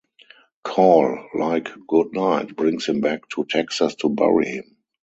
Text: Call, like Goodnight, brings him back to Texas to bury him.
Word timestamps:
Call, 0.63 1.27
like 1.35 1.69
Goodnight, 1.87 2.55
brings 2.55 2.87
him 2.87 3.01
back 3.01 3.29
to 3.35 3.45
Texas 3.45 3.93
to 3.97 4.09
bury 4.09 4.47
him. 4.47 4.77